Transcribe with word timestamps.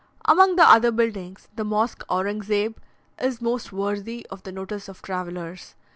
Among 0.25 0.55
the 0.55 0.63
other 0.67 0.89
buildings, 0.91 1.47
the 1.55 1.63
Mosque 1.63 2.03
Aurang 2.09 2.41
Zeb 2.41 2.77
is 3.21 3.39
most 3.39 3.71
worthy 3.71 4.25
of 4.31 4.41
the 4.41 4.51
notice 4.51 4.89
of 4.89 5.03
travellers. 5.03 5.75